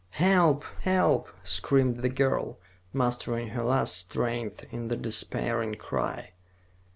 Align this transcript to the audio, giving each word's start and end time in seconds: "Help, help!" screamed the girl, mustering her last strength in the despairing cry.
"Help, 0.13 0.65
help!" 0.79 1.31
screamed 1.43 1.97
the 1.97 2.09
girl, 2.09 2.57
mustering 2.91 3.49
her 3.49 3.61
last 3.63 3.95
strength 3.95 4.65
in 4.71 4.87
the 4.87 4.97
despairing 4.97 5.75
cry. 5.75 6.31